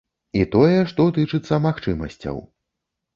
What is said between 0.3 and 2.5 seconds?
І тое, што тычыцца магчымасцяў.